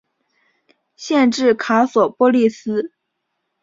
[0.95, 2.91] 县治卡索波利斯。